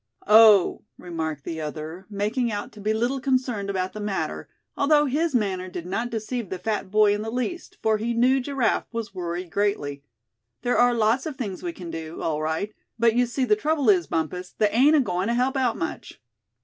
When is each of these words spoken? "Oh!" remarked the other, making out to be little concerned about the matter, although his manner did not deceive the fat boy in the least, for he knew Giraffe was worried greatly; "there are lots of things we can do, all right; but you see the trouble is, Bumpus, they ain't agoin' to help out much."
"Oh!" 0.25 0.81
remarked 0.97 1.43
the 1.43 1.61
other, 1.61 2.07
making 2.09 2.51
out 2.51 2.71
to 2.71 2.81
be 2.81 2.91
little 2.91 3.21
concerned 3.21 3.69
about 3.69 3.93
the 3.93 3.99
matter, 3.99 4.49
although 4.75 5.05
his 5.05 5.35
manner 5.35 5.67
did 5.69 5.85
not 5.85 6.09
deceive 6.09 6.49
the 6.49 6.57
fat 6.57 6.89
boy 6.89 7.13
in 7.13 7.21
the 7.21 7.29
least, 7.29 7.77
for 7.83 7.99
he 7.99 8.15
knew 8.15 8.39
Giraffe 8.39 8.87
was 8.91 9.13
worried 9.13 9.51
greatly; 9.51 10.01
"there 10.63 10.75
are 10.79 10.95
lots 10.95 11.27
of 11.27 11.35
things 11.35 11.61
we 11.61 11.71
can 11.71 11.91
do, 11.91 12.19
all 12.23 12.41
right; 12.41 12.73
but 12.97 13.13
you 13.15 13.27
see 13.27 13.45
the 13.45 13.55
trouble 13.55 13.91
is, 13.91 14.07
Bumpus, 14.07 14.55
they 14.57 14.69
ain't 14.69 14.95
agoin' 14.95 15.27
to 15.27 15.35
help 15.35 15.55
out 15.55 15.77
much." 15.77 16.19